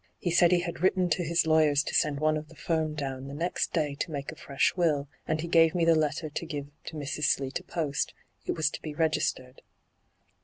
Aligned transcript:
He 0.17 0.31
said 0.31 0.51
he 0.51 0.61
had 0.61 0.79
written 0.81 1.11
to 1.11 1.23
his 1.23 1.45
lawyers 1.45 1.83
to 1.83 1.93
send 1.93 2.19
one 2.19 2.35
of 2.35 2.49
the 2.49 2.55
firm 2.55 2.95
down 2.95 3.25
hyGoo^lc 3.25 3.31
ENTRAPPED 3.33 3.37
73 3.37 3.37
the 3.37 3.45
next 3.45 3.71
day 3.73 3.93
to 4.03 4.11
make 4.11 4.31
a 4.31 4.35
fresh 4.35 4.73
will, 4.75 5.07
and 5.27 5.41
he 5.41 5.47
gave 5.47 5.75
me 5.75 5.85
the 5.85 5.93
letter 5.93 6.27
to 6.31 6.45
give 6.47 6.69
to 6.85 6.95
Mrs. 6.95 7.25
Slee 7.25 7.51
to 7.51 7.63
post. 7.63 8.15
It 8.47 8.53
was 8.53 8.71
to 8.71 8.79
he 8.83 8.95
registered.' 8.95 9.61